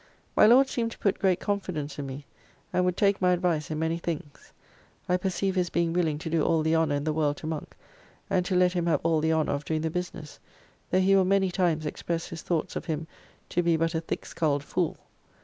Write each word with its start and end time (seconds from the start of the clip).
My 0.35 0.47
Lord 0.47 0.67
seemed 0.67 0.89
to 0.93 0.97
put 0.97 1.19
great 1.19 1.39
confidence 1.39 1.99
in 1.99 2.07
me, 2.07 2.25
and 2.73 2.83
would 2.85 2.97
take 2.97 3.21
my 3.21 3.33
advice 3.33 3.69
in 3.69 3.77
many 3.77 3.99
things. 3.99 4.51
I 5.07 5.15
perceive 5.15 5.53
his 5.53 5.69
being 5.69 5.93
willing 5.93 6.17
to 6.17 6.29
do 6.31 6.41
all 6.41 6.63
the 6.63 6.75
honour 6.75 6.95
in 6.95 7.03
the 7.03 7.13
world 7.13 7.37
to 7.37 7.45
Monk, 7.45 7.75
and 8.27 8.43
to 8.47 8.55
let 8.55 8.73
him 8.73 8.87
have 8.87 9.01
all 9.03 9.19
the 9.21 9.31
honour 9.31 9.51
of 9.53 9.63
doing 9.63 9.81
the 9.81 9.91
business, 9.91 10.39
though 10.89 10.99
he 11.01 11.15
will 11.15 11.23
many 11.25 11.51
times 11.51 11.85
express 11.85 12.29
his 12.29 12.41
thoughts 12.41 12.75
of 12.75 12.85
him 12.85 13.05
to 13.49 13.61
be 13.61 13.77
but 13.77 13.93
a 13.93 14.01
thick 14.01 14.25
sculled 14.25 14.63
fool. 14.63 14.97